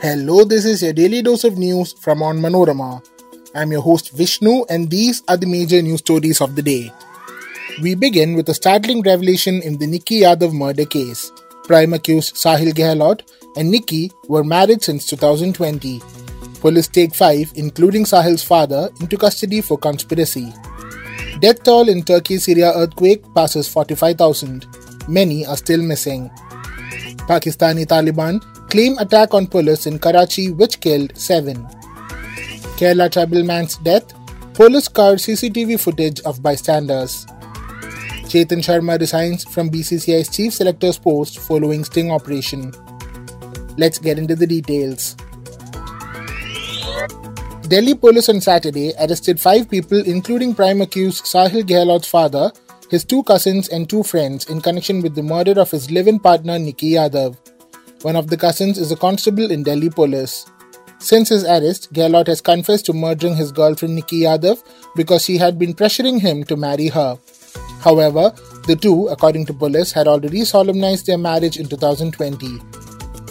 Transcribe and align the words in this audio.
Hello, 0.00 0.44
this 0.44 0.64
is 0.64 0.80
your 0.80 0.92
daily 0.92 1.22
dose 1.22 1.42
of 1.42 1.58
news 1.58 1.92
from 1.92 2.20
Onmanorama. 2.20 3.04
I'm 3.52 3.72
your 3.72 3.82
host 3.82 4.12
Vishnu, 4.12 4.64
and 4.70 4.88
these 4.88 5.24
are 5.26 5.36
the 5.36 5.44
major 5.48 5.82
news 5.82 5.98
stories 5.98 6.40
of 6.40 6.54
the 6.54 6.62
day. 6.62 6.92
We 7.82 7.96
begin 7.96 8.34
with 8.34 8.48
a 8.48 8.54
startling 8.54 9.02
revelation 9.02 9.60
in 9.60 9.76
the 9.76 9.88
Nikki 9.88 10.20
Yadav 10.20 10.52
murder 10.52 10.84
case. 10.84 11.32
Prime 11.64 11.94
accused 11.94 12.36
Sahil 12.36 12.72
Gehlot 12.74 13.22
and 13.56 13.72
Nikki 13.72 14.12
were 14.28 14.44
married 14.44 14.84
since 14.84 15.04
2020. 15.06 16.00
Police 16.60 16.86
take 16.86 17.12
five, 17.12 17.50
including 17.56 18.04
Sahil's 18.04 18.44
father, 18.44 18.90
into 19.00 19.16
custody 19.16 19.60
for 19.60 19.76
conspiracy. 19.76 20.52
Death 21.40 21.64
toll 21.64 21.88
in 21.88 22.04
Turkey 22.04 22.38
Syria 22.38 22.70
earthquake 22.76 23.24
passes 23.34 23.66
45,000. 23.66 24.64
Many 25.08 25.44
are 25.44 25.56
still 25.56 25.82
missing. 25.82 26.30
Pakistani 27.28 27.84
Taliban 27.84 28.40
claim 28.70 28.96
attack 28.98 29.34
on 29.34 29.46
police 29.46 29.86
in 29.86 29.98
Karachi 29.98 30.50
which 30.50 30.80
killed 30.80 31.16
7. 31.16 31.56
Kerala 32.78 33.10
tribal 33.12 33.44
man's 33.44 33.76
death, 33.76 34.14
police 34.54 34.88
card 34.88 35.18
CCTV 35.18 35.78
footage 35.78 36.20
of 36.20 36.42
bystanders. 36.42 37.26
Chetan 38.30 38.62
Sharma 38.64 38.98
resigns 38.98 39.44
from 39.44 39.70
BCCI's 39.70 40.34
chief 40.34 40.54
selector's 40.54 40.98
post 40.98 41.38
following 41.38 41.84
sting 41.84 42.10
operation. 42.10 42.72
Let's 43.76 43.98
get 43.98 44.18
into 44.18 44.34
the 44.34 44.46
details. 44.46 45.14
Delhi 47.68 47.94
police 47.94 48.30
on 48.30 48.40
Saturday 48.40 48.94
arrested 48.98 49.38
five 49.38 49.68
people, 49.68 49.98
including 49.98 50.54
prime 50.54 50.80
accused 50.80 51.26
Sahil 51.26 51.62
Gehlot's 51.62 52.08
father, 52.08 52.50
his 52.90 53.04
two 53.04 53.22
cousins, 53.24 53.68
and 53.68 53.88
two 53.88 54.02
friends, 54.02 54.48
in 54.48 54.60
connection 54.60 55.02
with 55.02 55.14
the 55.14 55.22
murder 55.22 55.60
of 55.60 55.70
his 55.70 55.90
live 55.90 56.08
in 56.08 56.18
partner 56.18 56.58
Nikki 56.58 56.92
Yadav. 56.92 57.36
One 58.02 58.16
of 58.16 58.28
the 58.28 58.36
cousins 58.36 58.78
is 58.78 58.90
a 58.92 58.96
constable 58.96 59.50
in 59.50 59.62
Delhi 59.62 59.90
police. 59.90 60.46
Since 60.98 61.28
his 61.28 61.44
arrest, 61.44 61.92
Gehlot 61.92 62.26
has 62.26 62.40
confessed 62.40 62.86
to 62.86 62.92
murdering 62.92 63.36
his 63.36 63.52
girlfriend 63.52 63.94
Nikki 63.94 64.20
Yadav 64.22 64.62
because 64.96 65.24
she 65.24 65.36
had 65.36 65.58
been 65.58 65.74
pressuring 65.74 66.20
him 66.20 66.44
to 66.44 66.56
marry 66.56 66.88
her. 66.88 67.18
However, 67.80 68.32
the 68.66 68.76
two, 68.76 69.08
according 69.08 69.46
to 69.46 69.52
police, 69.52 69.92
had 69.92 70.08
already 70.08 70.44
solemnized 70.44 71.06
their 71.06 71.18
marriage 71.18 71.56
in 71.56 71.68
2020. 71.68 72.58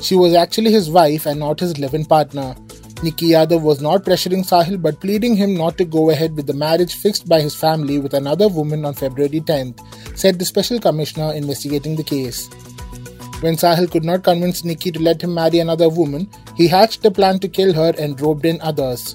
She 0.01 0.15
was 0.15 0.33
actually 0.33 0.71
his 0.71 0.89
wife 0.89 1.25
and 1.25 1.39
not 1.39 1.59
his 1.59 1.77
live 1.77 1.93
in 1.93 2.05
partner. 2.05 2.55
Nikki 3.03 3.27
Yadav 3.29 3.61
was 3.61 3.79
not 3.79 4.03
pressuring 4.03 4.43
Sahil 4.43 4.81
but 4.81 4.99
pleading 4.99 5.35
him 5.35 5.53
not 5.55 5.77
to 5.77 5.85
go 5.85 6.09
ahead 6.09 6.35
with 6.35 6.47
the 6.47 6.53
marriage 6.53 6.95
fixed 6.95 7.29
by 7.29 7.39
his 7.39 7.53
family 7.53 7.99
with 7.99 8.15
another 8.15 8.47
woman 8.47 8.85
on 8.85 8.95
February 8.95 9.39
10th, 9.39 10.17
said 10.17 10.39
the 10.39 10.45
special 10.45 10.79
commissioner 10.79 11.31
investigating 11.33 11.95
the 11.95 12.03
case. 12.03 12.49
When 13.41 13.55
Sahil 13.55 13.91
could 13.91 14.03
not 14.03 14.23
convince 14.23 14.63
Nikki 14.63 14.91
to 14.91 14.99
let 14.99 15.21
him 15.21 15.35
marry 15.35 15.59
another 15.59 15.89
woman, 15.89 16.27
he 16.55 16.67
hatched 16.67 17.05
a 17.05 17.11
plan 17.11 17.37
to 17.39 17.47
kill 17.47 17.71
her 17.71 17.93
and 17.99 18.19
roped 18.19 18.45
in 18.45 18.59
others. 18.61 19.13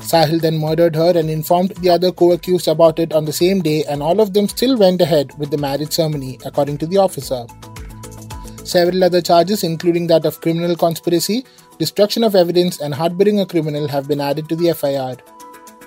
Sahil 0.00 0.40
then 0.40 0.58
murdered 0.58 0.96
her 0.96 1.16
and 1.16 1.30
informed 1.30 1.70
the 1.76 1.90
other 1.90 2.10
co 2.10 2.32
accused 2.32 2.66
about 2.66 2.98
it 2.98 3.12
on 3.12 3.24
the 3.24 3.32
same 3.32 3.60
day, 3.60 3.84
and 3.84 4.02
all 4.02 4.20
of 4.20 4.34
them 4.34 4.48
still 4.48 4.76
went 4.76 5.00
ahead 5.00 5.30
with 5.38 5.52
the 5.52 5.58
marriage 5.58 5.92
ceremony, 5.92 6.40
according 6.44 6.78
to 6.78 6.86
the 6.86 6.98
officer. 6.98 7.46
Several 8.64 9.04
other 9.04 9.20
charges, 9.20 9.62
including 9.62 10.08
that 10.08 10.24
of 10.24 10.40
criminal 10.40 10.74
conspiracy, 10.74 11.44
destruction 11.78 12.24
of 12.24 12.34
evidence, 12.34 12.80
and 12.80 12.94
harboring 12.94 13.40
a 13.40 13.46
criminal, 13.46 13.88
have 13.88 14.08
been 14.08 14.20
added 14.20 14.48
to 14.48 14.56
the 14.56 14.72
FIR. 14.72 15.16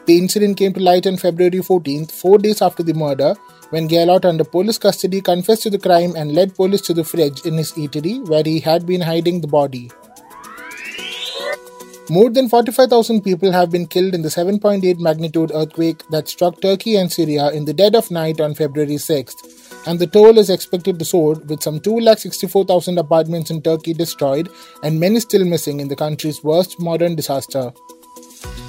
The 0.05 0.17
incident 0.17 0.57
came 0.57 0.73
to 0.73 0.79
light 0.79 1.07
on 1.07 1.17
February 1.17 1.59
14th, 1.59 2.11
four 2.11 2.37
days 2.37 2.61
after 2.61 2.83
the 2.83 2.93
murder, 2.93 3.35
when 3.71 3.87
Gehlot, 3.89 4.25
under 4.25 4.43
police 4.43 4.77
custody, 4.77 5.21
confessed 5.21 5.63
to 5.63 5.69
the 5.69 5.79
crime 5.79 6.15
and 6.15 6.33
led 6.33 6.55
police 6.55 6.81
to 6.81 6.93
the 6.93 7.03
fridge 7.03 7.45
in 7.45 7.55
his 7.55 7.71
eatery 7.73 8.27
where 8.27 8.43
he 8.43 8.59
had 8.59 8.85
been 8.85 9.01
hiding 9.01 9.41
the 9.41 9.47
body. 9.47 9.89
More 12.07 12.29
than 12.29 12.47
45,000 12.47 13.21
people 13.23 13.51
have 13.51 13.71
been 13.71 13.87
killed 13.87 14.13
in 14.13 14.21
the 14.21 14.29
7.8 14.29 14.99
magnitude 14.99 15.51
earthquake 15.55 16.07
that 16.09 16.27
struck 16.27 16.61
Turkey 16.61 16.97
and 16.97 17.11
Syria 17.11 17.49
in 17.49 17.65
the 17.65 17.73
dead 17.73 17.95
of 17.95 18.11
night 18.11 18.39
on 18.39 18.53
February 18.53 18.97
6th 18.97 19.64
and 19.85 19.99
the 19.99 20.07
toll 20.07 20.37
is 20.37 20.49
expected 20.49 20.97
to 20.99 21.05
soar 21.05 21.35
with 21.47 21.61
some 21.61 21.79
2,64,000 21.79 22.97
apartments 22.99 23.51
in 23.51 23.61
Turkey 23.61 23.93
destroyed 23.93 24.49
and 24.83 24.99
many 24.99 25.19
still 25.19 25.45
missing 25.45 25.79
in 25.79 25.87
the 25.87 25.95
country's 25.95 26.43
worst 26.43 26.79
modern 26.79 27.15
disaster. 27.15 27.71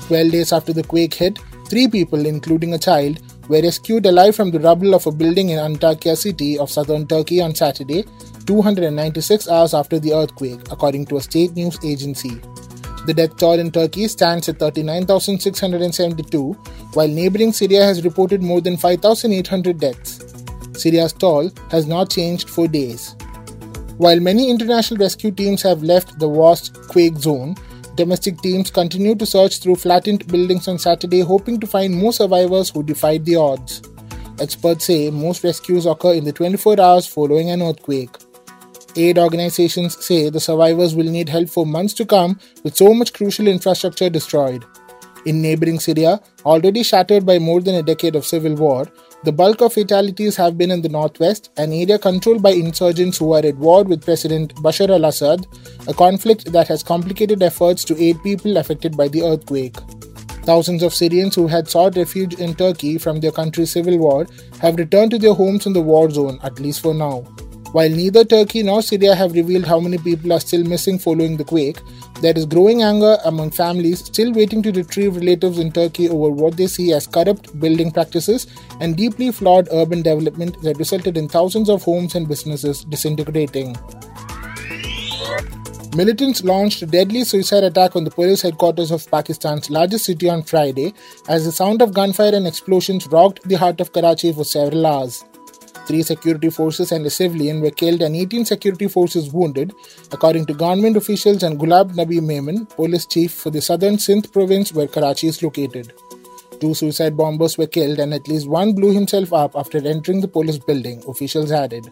12 0.08 0.30
days 0.30 0.52
after 0.52 0.72
the 0.72 0.84
quake 0.84 1.14
hit, 1.14 1.38
three 1.68 1.88
people, 1.88 2.26
including 2.26 2.74
a 2.74 2.78
child, 2.78 3.20
were 3.48 3.62
rescued 3.62 4.06
alive 4.06 4.34
from 4.36 4.50
the 4.50 4.60
rubble 4.60 4.94
of 4.94 5.06
a 5.06 5.12
building 5.12 5.50
in 5.50 5.58
Antakya 5.58 6.16
city 6.16 6.58
of 6.58 6.70
southern 6.70 7.06
Turkey 7.06 7.40
on 7.40 7.54
Saturday, 7.54 8.04
296 8.46 9.48
hours 9.48 9.74
after 9.74 9.98
the 9.98 10.12
earthquake, 10.12 10.60
according 10.70 11.06
to 11.06 11.16
a 11.16 11.20
state 11.20 11.52
news 11.54 11.78
agency. 11.84 12.40
The 13.06 13.14
death 13.14 13.36
toll 13.36 13.58
in 13.60 13.70
Turkey 13.70 14.08
stands 14.08 14.48
at 14.48 14.58
39,672, 14.58 16.52
while 16.94 17.08
neighboring 17.08 17.52
Syria 17.52 17.84
has 17.84 18.04
reported 18.04 18.42
more 18.42 18.60
than 18.60 18.76
5,800 18.76 19.78
deaths. 19.78 20.25
Syria's 20.76 21.12
toll 21.12 21.50
has 21.70 21.86
not 21.86 22.10
changed 22.10 22.50
for 22.50 22.68
days. 22.68 23.16
While 23.98 24.20
many 24.20 24.50
international 24.50 24.98
rescue 24.98 25.30
teams 25.30 25.62
have 25.62 25.82
left 25.82 26.18
the 26.18 26.28
worst 26.28 26.74
quake 26.88 27.16
zone, 27.16 27.56
domestic 27.94 28.38
teams 28.42 28.70
continue 28.70 29.14
to 29.14 29.24
search 29.24 29.60
through 29.60 29.76
flattened 29.76 30.26
buildings 30.26 30.68
on 30.68 30.78
Saturday, 30.78 31.20
hoping 31.20 31.58
to 31.60 31.66
find 31.66 31.94
more 31.94 32.12
survivors 32.12 32.70
who 32.70 32.82
defied 32.82 33.24
the 33.24 33.36
odds. 33.36 33.82
Experts 34.38 34.84
say 34.84 35.10
most 35.10 35.42
rescues 35.44 35.86
occur 35.86 36.12
in 36.12 36.24
the 36.24 36.32
24 36.32 36.78
hours 36.78 37.06
following 37.06 37.50
an 37.50 37.62
earthquake. 37.62 38.10
Aid 38.96 39.18
organizations 39.18 40.02
say 40.04 40.28
the 40.28 40.40
survivors 40.40 40.94
will 40.94 41.10
need 41.10 41.28
help 41.28 41.48
for 41.48 41.64
months 41.64 41.94
to 41.94 42.04
come 42.04 42.38
with 42.64 42.76
so 42.76 42.92
much 42.92 43.14
crucial 43.14 43.46
infrastructure 43.46 44.10
destroyed. 44.10 44.64
In 45.24 45.42
neighboring 45.42 45.80
Syria, 45.80 46.20
already 46.44 46.82
shattered 46.82 47.26
by 47.26 47.38
more 47.38 47.60
than 47.60 47.74
a 47.74 47.82
decade 47.82 48.14
of 48.14 48.26
civil 48.26 48.54
war, 48.54 48.86
the 49.26 49.32
bulk 49.32 49.60
of 49.60 49.72
fatalities 49.72 50.36
have 50.36 50.56
been 50.56 50.70
in 50.70 50.82
the 50.82 50.88
northwest, 50.88 51.50
an 51.56 51.72
area 51.72 51.98
controlled 51.98 52.40
by 52.40 52.50
insurgents 52.50 53.18
who 53.18 53.32
are 53.32 53.44
at 53.44 53.56
war 53.56 53.82
with 53.82 54.04
President 54.04 54.54
Bashar 54.62 54.88
al 54.88 55.04
Assad, 55.04 55.48
a 55.88 55.94
conflict 55.94 56.52
that 56.52 56.68
has 56.68 56.84
complicated 56.84 57.42
efforts 57.42 57.82
to 57.82 58.00
aid 58.00 58.22
people 58.22 58.56
affected 58.56 58.96
by 58.96 59.08
the 59.08 59.22
earthquake. 59.22 59.74
Thousands 60.44 60.84
of 60.84 60.94
Syrians 60.94 61.34
who 61.34 61.48
had 61.48 61.68
sought 61.68 61.96
refuge 61.96 62.34
in 62.34 62.54
Turkey 62.54 62.98
from 62.98 63.18
their 63.18 63.32
country's 63.32 63.72
civil 63.72 63.98
war 63.98 64.28
have 64.60 64.76
returned 64.76 65.10
to 65.10 65.18
their 65.18 65.34
homes 65.34 65.66
in 65.66 65.72
the 65.72 65.82
war 65.82 66.08
zone, 66.08 66.38
at 66.44 66.60
least 66.60 66.80
for 66.80 66.94
now. 66.94 67.24
While 67.76 67.90
neither 67.90 68.24
Turkey 68.24 68.62
nor 68.62 68.80
Syria 68.80 69.14
have 69.14 69.32
revealed 69.34 69.66
how 69.66 69.78
many 69.78 69.98
people 69.98 70.32
are 70.32 70.40
still 70.40 70.64
missing 70.64 70.98
following 70.98 71.36
the 71.36 71.44
quake, 71.44 71.76
there 72.22 72.32
is 72.34 72.46
growing 72.46 72.82
anger 72.82 73.18
among 73.26 73.50
families 73.50 74.02
still 74.02 74.32
waiting 74.32 74.62
to 74.62 74.72
retrieve 74.72 75.16
relatives 75.16 75.58
in 75.58 75.70
Turkey 75.70 76.08
over 76.08 76.30
what 76.30 76.56
they 76.56 76.68
see 76.68 76.94
as 76.94 77.06
corrupt 77.06 77.60
building 77.60 77.90
practices 77.90 78.46
and 78.80 78.96
deeply 78.96 79.30
flawed 79.30 79.68
urban 79.72 80.00
development 80.00 80.58
that 80.62 80.78
resulted 80.78 81.18
in 81.18 81.28
thousands 81.28 81.68
of 81.68 81.82
homes 81.82 82.14
and 82.14 82.26
businesses 82.26 82.82
disintegrating. 82.84 83.76
Militants 85.94 86.42
launched 86.44 86.80
a 86.80 86.86
deadly 86.86 87.24
suicide 87.24 87.62
attack 87.62 87.94
on 87.94 88.04
the 88.04 88.10
police 88.10 88.40
headquarters 88.40 88.90
of 88.90 89.06
Pakistan's 89.10 89.68
largest 89.68 90.06
city 90.06 90.30
on 90.30 90.42
Friday 90.42 90.94
as 91.28 91.44
the 91.44 91.52
sound 91.52 91.82
of 91.82 91.92
gunfire 91.92 92.34
and 92.34 92.46
explosions 92.46 93.06
rocked 93.08 93.46
the 93.46 93.56
heart 93.56 93.82
of 93.82 93.92
Karachi 93.92 94.32
for 94.32 94.44
several 94.44 94.86
hours. 94.86 95.26
Three 95.86 96.02
security 96.02 96.50
forces 96.50 96.90
and 96.90 97.06
a 97.06 97.10
civilian 97.10 97.60
were 97.60 97.70
killed 97.70 98.02
and 98.02 98.16
18 98.16 98.44
security 98.44 98.88
forces 98.88 99.32
wounded, 99.32 99.72
according 100.10 100.46
to 100.46 100.54
government 100.54 100.96
officials 100.96 101.44
and 101.44 101.60
Ghulam 101.60 101.94
Nabi 101.94 102.20
Memon, 102.20 102.66
police 102.66 103.06
chief 103.06 103.32
for 103.32 103.50
the 103.50 103.60
southern 103.60 103.96
Sindh 103.98 104.32
province 104.32 104.72
where 104.72 104.88
Karachi 104.88 105.28
is 105.28 105.42
located. 105.42 105.92
Two 106.60 106.74
suicide 106.74 107.16
bombers 107.16 107.56
were 107.56 107.66
killed 107.66 108.00
and 108.00 108.12
at 108.14 108.26
least 108.26 108.48
one 108.48 108.72
blew 108.72 108.92
himself 108.92 109.32
up 109.32 109.54
after 109.54 109.78
entering 109.86 110.20
the 110.20 110.28
police 110.28 110.58
building, 110.58 111.04
officials 111.06 111.52
added. 111.52 111.88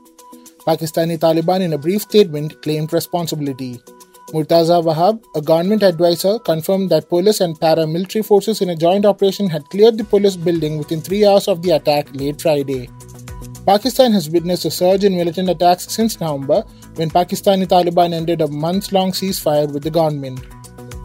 Pakistani 0.66 1.18
Taliban, 1.18 1.60
in 1.60 1.74
a 1.74 1.78
brief 1.78 2.02
statement, 2.02 2.62
claimed 2.62 2.92
responsibility. 2.92 3.80
Murtaza 4.32 4.82
Wahab, 4.82 5.22
a 5.36 5.40
government 5.42 5.82
advisor, 5.82 6.38
confirmed 6.38 6.90
that 6.90 7.08
police 7.08 7.40
and 7.40 7.60
paramilitary 7.60 8.24
forces 8.24 8.62
in 8.62 8.70
a 8.70 8.76
joint 8.76 9.04
operation 9.04 9.48
had 9.48 9.68
cleared 9.68 9.98
the 9.98 10.04
police 10.04 10.34
building 10.34 10.78
within 10.78 11.00
three 11.00 11.24
hours 11.26 11.46
of 11.46 11.62
the 11.62 11.72
attack 11.72 12.08
late 12.14 12.40
Friday. 12.40 12.88
Pakistan 13.66 14.12
has 14.12 14.28
witnessed 14.28 14.66
a 14.66 14.70
surge 14.70 15.04
in 15.04 15.16
militant 15.16 15.48
attacks 15.48 15.90
since 15.90 16.20
November 16.20 16.62
when 16.96 17.08
Pakistani 17.08 17.66
Taliban 17.66 18.12
ended 18.12 18.42
a 18.42 18.48
months 18.48 18.92
long 18.92 19.10
ceasefire 19.10 19.72
with 19.72 19.82
the 19.82 19.90
government. 19.90 20.44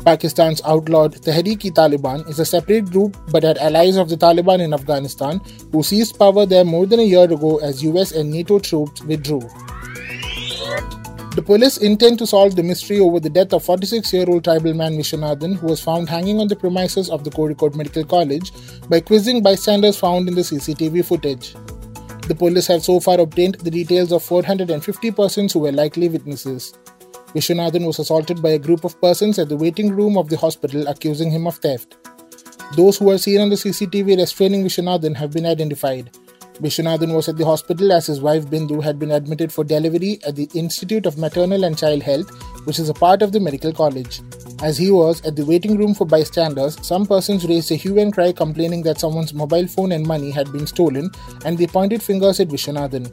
Pakistan's 0.03 0.61
outlawed 0.65 1.13
Tehreek-e-Taliban 1.13 2.27
is 2.29 2.38
a 2.38 2.45
separate 2.45 2.91
group 2.91 3.15
but 3.31 3.45
are 3.45 3.57
allies 3.61 3.95
of 3.95 4.09
the 4.09 4.17
Taliban 4.17 4.59
in 4.59 4.73
Afghanistan 4.73 5.39
who 5.71 5.83
seized 5.83 6.19
power 6.19 6.45
there 6.45 6.65
more 6.65 6.85
than 6.85 7.00
a 7.00 7.03
year 7.03 7.31
ago 7.31 7.59
as 7.59 7.81
US 7.83 8.11
and 8.11 8.29
NATO 8.29 8.59
troops 8.59 9.01
withdrew. 9.03 9.39
The 11.35 11.44
police 11.45 11.77
intend 11.77 12.19
to 12.19 12.27
solve 12.27 12.57
the 12.57 12.63
mystery 12.63 13.00
over 13.00 13.21
the 13.21 13.29
death 13.29 13.53
of 13.53 13.63
46 13.63 14.11
year 14.11 14.25
old 14.27 14.44
tribal 14.44 14.73
man 14.73 14.97
Vishwanathan, 14.97 15.56
who 15.56 15.67
was 15.67 15.81
found 15.81 16.09
hanging 16.09 16.41
on 16.41 16.50
the 16.50 16.57
premises 16.57 17.09
of 17.09 17.23
the 17.23 17.29
Kozhikode 17.29 17.75
Medical 17.75 18.03
College 18.03 18.51
by 18.89 19.00
quizzing 19.00 19.41
bystanders 19.41 19.97
found 19.97 20.27
in 20.27 20.35
the 20.35 20.41
CCTV 20.41 21.06
footage. 21.06 21.56
The 22.29 22.35
police 22.35 22.67
have 22.67 22.83
so 22.83 22.99
far 22.99 23.19
obtained 23.19 23.55
the 23.55 23.71
details 23.71 24.11
of 24.11 24.21
450 24.21 25.09
persons 25.09 25.51
who 25.51 25.61
were 25.61 25.71
likely 25.71 26.09
witnesses. 26.09 26.75
Vishwanathan 27.33 27.87
was 27.87 27.97
assaulted 27.97 28.39
by 28.39 28.51
a 28.51 28.59
group 28.59 28.83
of 28.83 29.01
persons 29.01 29.39
at 29.39 29.49
the 29.49 29.57
waiting 29.57 29.89
room 29.89 30.15
of 30.15 30.29
the 30.29 30.37
hospital 30.37 30.87
accusing 30.87 31.31
him 31.31 31.47
of 31.47 31.55
theft. 31.55 31.97
Those 32.75 32.99
who 32.99 33.05
were 33.05 33.17
seen 33.17 33.41
on 33.41 33.49
the 33.49 33.55
CCTV 33.55 34.15
restraining 34.15 34.63
Vishwanathan 34.63 35.15
have 35.15 35.31
been 35.31 35.47
identified. 35.47 36.11
Vishwanathan 36.61 37.15
was 37.15 37.27
at 37.29 37.37
the 37.37 37.45
hospital 37.45 37.91
as 37.91 38.05
his 38.05 38.21
wife 38.21 38.45
Bindu 38.45 38.83
had 38.83 38.99
been 38.99 39.09
admitted 39.09 39.51
for 39.51 39.63
delivery 39.63 40.19
at 40.23 40.35
the 40.35 40.47
Institute 40.53 41.07
of 41.07 41.17
Maternal 41.17 41.63
and 41.63 41.75
Child 41.75 42.03
Health, 42.03 42.29
which 42.67 42.77
is 42.77 42.89
a 42.89 42.93
part 42.93 43.23
of 43.23 43.31
the 43.31 43.39
medical 43.39 43.73
college. 43.73 44.21
As 44.61 44.77
he 44.77 44.91
was 44.91 45.21
at 45.25 45.38
the 45.38 45.45
waiting 45.45 45.77
room 45.77 45.94
for 45.95 46.06
bystanders, 46.06 46.77
some 46.85 47.06
persons 47.06 47.47
raised 47.47 47.71
a 47.71 47.75
hue 47.75 47.97
and 47.97 48.13
cry 48.13 48.33
complaining 48.33 48.83
that 48.83 49.00
someone's 49.00 49.33
mobile 49.33 49.67
phone 49.67 49.94
and 49.94 50.06
money 50.06 50.31
had 50.31 50.51
been 50.51 50.67
stolen, 50.67 51.09
and 51.45 51.57
they 51.57 51.65
pointed 51.65 52.03
fingers 52.03 52.41
at 52.41 52.50
Vishwanathan. 52.50 53.07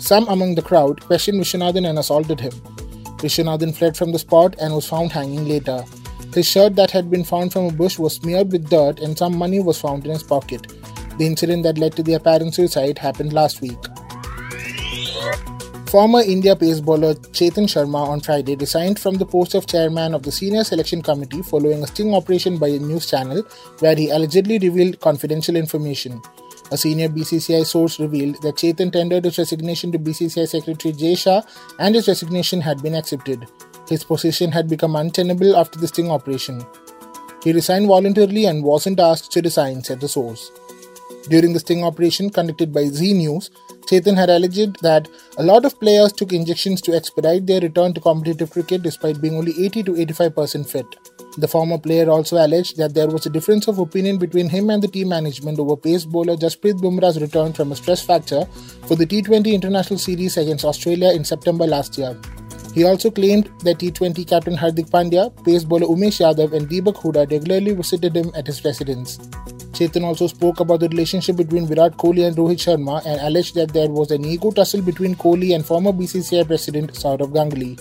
Some 0.00 0.28
among 0.28 0.54
the 0.54 0.62
crowd 0.62 1.00
questioned 1.00 1.40
Vishwanathan 1.40 1.88
and 1.88 1.98
assaulted 1.98 2.38
him. 2.38 2.52
Vishwanathan 3.18 3.74
fled 3.74 3.96
from 3.96 4.12
the 4.12 4.20
spot 4.20 4.54
and 4.60 4.72
was 4.72 4.86
found 4.86 5.10
hanging 5.10 5.48
later. 5.48 5.84
His 6.32 6.46
shirt 6.46 6.76
that 6.76 6.92
had 6.92 7.10
been 7.10 7.24
found 7.24 7.52
from 7.52 7.66
a 7.66 7.72
bush 7.72 7.98
was 7.98 8.14
smeared 8.14 8.52
with 8.52 8.70
dirt 8.70 9.00
and 9.00 9.18
some 9.18 9.36
money 9.36 9.58
was 9.58 9.80
found 9.80 10.04
in 10.04 10.12
his 10.12 10.22
pocket. 10.22 10.68
The 11.18 11.26
incident 11.26 11.64
that 11.64 11.78
led 11.78 11.96
to 11.96 12.04
the 12.04 12.14
apparent 12.14 12.54
suicide 12.54 12.98
happened 12.98 13.32
last 13.32 13.60
week. 13.60 13.87
Former 15.88 16.20
India 16.20 16.54
pace 16.54 16.80
bowler 16.80 17.14
Chetan 17.36 17.66
Sharma 17.66 18.06
on 18.06 18.20
Friday 18.20 18.56
resigned 18.56 18.98
from 18.98 19.14
the 19.14 19.24
post 19.24 19.54
of 19.54 19.66
chairman 19.66 20.12
of 20.12 20.22
the 20.22 20.30
senior 20.30 20.62
selection 20.62 21.00
committee 21.00 21.40
following 21.40 21.82
a 21.82 21.86
sting 21.86 22.12
operation 22.14 22.58
by 22.58 22.68
a 22.68 22.78
news 22.78 23.06
channel 23.08 23.42
where 23.78 23.96
he 23.96 24.10
allegedly 24.10 24.58
revealed 24.58 25.00
confidential 25.00 25.56
information. 25.56 26.20
A 26.72 26.76
senior 26.76 27.08
BCCI 27.08 27.64
source 27.64 27.98
revealed 27.98 28.42
that 28.42 28.56
Chetan 28.56 28.92
tendered 28.92 29.24
his 29.24 29.38
resignation 29.38 29.90
to 29.92 29.98
BCCI 29.98 30.46
Secretary 30.46 30.92
Jay 30.92 31.14
Shah 31.14 31.40
and 31.78 31.94
his 31.94 32.06
resignation 32.06 32.60
had 32.60 32.82
been 32.82 32.94
accepted. 32.94 33.46
His 33.88 34.04
position 34.04 34.52
had 34.52 34.68
become 34.68 34.94
untenable 34.94 35.56
after 35.56 35.78
the 35.78 35.88
sting 35.88 36.10
operation. 36.10 36.66
He 37.42 37.54
resigned 37.54 37.86
voluntarily 37.86 38.44
and 38.44 38.62
wasn't 38.62 39.00
asked 39.00 39.32
to 39.32 39.40
resign, 39.40 39.82
said 39.82 40.00
the 40.02 40.08
source. 40.08 40.50
During 41.30 41.54
the 41.54 41.60
sting 41.60 41.82
operation 41.82 42.28
conducted 42.28 42.74
by 42.74 42.84
Zee 42.84 43.14
News, 43.14 43.50
Chetan 43.88 44.16
had 44.16 44.28
alleged 44.28 44.82
that 44.82 45.08
a 45.38 45.42
lot 45.42 45.64
of 45.64 45.80
players 45.80 46.12
took 46.12 46.34
injections 46.34 46.82
to 46.82 46.94
expedite 46.94 47.46
their 47.46 47.60
return 47.60 47.94
to 47.94 48.00
competitive 48.02 48.50
cricket 48.50 48.82
despite 48.82 49.22
being 49.22 49.36
only 49.36 49.54
80 49.64 49.82
to 49.84 49.92
85% 49.92 50.68
fit. 50.68 50.84
The 51.38 51.48
former 51.48 51.78
player 51.78 52.10
also 52.10 52.36
alleged 52.36 52.76
that 52.76 52.92
there 52.92 53.08
was 53.08 53.24
a 53.24 53.30
difference 53.30 53.66
of 53.66 53.78
opinion 53.78 54.18
between 54.18 54.50
him 54.50 54.68
and 54.68 54.82
the 54.82 54.88
team 54.88 55.08
management 55.08 55.58
over 55.58 55.74
pace 55.74 56.04
bowler 56.04 56.36
Jasprit 56.36 56.74
Bumrah's 56.82 57.18
return 57.18 57.54
from 57.54 57.72
a 57.72 57.76
stress 57.76 58.04
fracture 58.04 58.44
for 58.86 58.94
the 58.94 59.06
T20 59.06 59.54
International 59.54 59.98
Series 59.98 60.36
against 60.36 60.66
Australia 60.66 61.12
in 61.12 61.24
September 61.24 61.66
last 61.66 61.96
year. 61.96 62.14
He 62.74 62.84
also 62.84 63.10
claimed 63.10 63.50
that 63.60 63.78
T20 63.78 64.28
captain 64.28 64.54
Hardik 64.54 64.90
Pandya, 64.90 65.32
pace 65.44 65.64
bowler 65.64 65.86
Umesh 65.86 66.20
Yadav, 66.20 66.52
and 66.52 66.68
Deepak 66.68 66.96
Hooda 66.96 67.30
regularly 67.30 67.74
visited 67.74 68.14
him 68.14 68.30
at 68.34 68.46
his 68.46 68.62
residence. 68.66 69.18
Chetan 69.78 70.02
also 70.02 70.26
spoke 70.26 70.58
about 70.58 70.80
the 70.80 70.88
relationship 70.88 71.36
between 71.36 71.64
Virat 71.64 71.96
Kohli 71.96 72.26
and 72.26 72.36
Rohit 72.36 72.58
Sharma 72.58 73.00
and 73.06 73.20
alleged 73.20 73.54
that 73.54 73.72
there 73.72 73.88
was 73.88 74.10
an 74.10 74.24
ego 74.24 74.50
tussle 74.50 74.82
between 74.82 75.14
Kohli 75.14 75.54
and 75.54 75.64
former 75.64 75.92
BCCI 75.92 76.48
president 76.48 76.94
Sourav 76.94 77.32
Ganguly. 77.32 77.78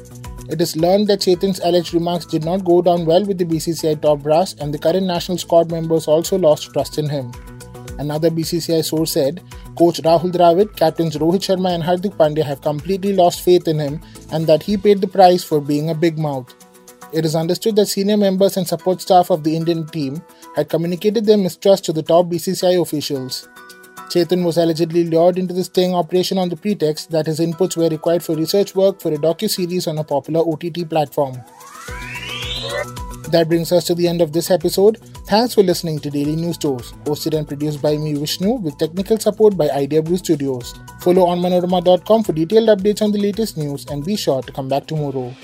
It 0.52 0.62
is 0.62 0.76
learned 0.76 1.08
that 1.08 1.22
Chetan's 1.22 1.60
alleged 1.62 1.96
remarks 1.96 2.28
did 2.28 2.46
not 2.46 2.64
go 2.64 2.84
down 2.84 3.08
well 3.08 3.26
with 3.26 3.40
the 3.40 3.46
BCCI 3.46 4.00
top 4.00 4.20
brass, 4.20 4.54
and 4.54 4.72
the 4.72 4.78
current 4.78 5.08
national 5.08 5.40
squad 5.40 5.72
members 5.72 6.08
also 6.08 6.38
lost 6.38 6.72
trust 6.72 7.00
in 7.00 7.10
him. 7.10 7.32
Another 7.98 8.30
BCCI 8.30 8.86
source 8.86 9.14
said, 9.14 9.42
Coach 9.76 10.00
Rahul 10.04 10.32
Dravid, 10.32 10.76
captains 10.76 11.18
Rohit 11.18 11.42
Sharma 11.48 11.74
and 11.74 11.84
Hardik 11.84 12.16
Pandya 12.16 12.44
have 12.44 12.62
completely 12.62 13.14
lost 13.14 13.42
faith 13.42 13.68
in 13.68 13.80
him 13.80 14.00
and 14.32 14.46
that 14.46 14.62
he 14.62 14.78
paid 14.78 15.02
the 15.02 15.08
price 15.08 15.44
for 15.44 15.60
being 15.60 15.90
a 15.90 15.96
big 15.96 16.20
mouth. 16.20 16.54
It 17.12 17.26
is 17.26 17.36
understood 17.36 17.76
that 17.78 17.88
senior 17.88 18.18
members 18.18 18.58
and 18.58 18.68
support 18.68 19.02
staff 19.02 19.30
of 19.32 19.44
the 19.44 19.56
Indian 19.56 19.88
team 19.88 20.22
had 20.58 20.70
communicated 20.70 21.26
their 21.26 21.38
mistrust 21.38 21.86
to 21.86 21.94
the 21.94 22.02
top 22.02 22.26
BCCI 22.26 22.82
officials. 22.82 23.48
Chetan 24.10 24.44
was 24.44 24.58
allegedly 24.58 25.04
lured 25.06 25.38
into 25.38 25.54
the 25.54 25.64
sting 25.64 25.94
operation 25.94 26.40
on 26.40 26.50
the 26.50 26.56
pretext 26.56 27.12
that 27.12 27.28
his 27.28 27.40
inputs 27.40 27.78
were 27.78 27.90
required 27.90 28.24
for 28.24 28.36
research 28.36 28.74
work 28.74 29.00
for 29.00 29.14
a 29.14 29.18
docu-series 29.18 29.86
on 29.86 30.00
a 30.00 30.04
popular 30.04 30.40
OTT 30.40 30.90
platform. 30.90 31.36
That 33.32 33.48
brings 33.50 33.72
us 33.72 33.84
to 33.86 33.94
the 33.94 34.08
end 34.08 34.22
of 34.22 34.32
this 34.34 34.50
episode. 34.50 34.98
Thanks 35.28 35.54
for 35.54 35.62
listening 35.62 36.00
to 36.00 36.10
Daily 36.10 36.36
News 36.36 36.58
Dose, 36.58 36.94
hosted 37.04 37.38
and 37.38 37.48
produced 37.48 37.82
by 37.82 37.98
me 37.98 38.14
Vishnu 38.16 38.54
with 38.54 38.78
technical 38.80 39.20
support 39.20 39.58
by 39.58 39.70
Idea 39.70 40.02
Brew 40.02 40.18
Studios. 40.18 40.74
Follow 41.02 41.26
on 41.28 41.40
onmanorama.com 41.40 42.24
for 42.24 42.34
detailed 42.34 42.70
updates 42.70 43.04
on 43.04 43.12
the 43.12 43.20
latest 43.20 43.58
news 43.58 43.86
and 43.92 44.04
be 44.04 44.16
sure 44.16 44.42
to 44.42 44.52
come 44.54 44.70
back 44.70 44.88
tomorrow. 44.88 45.36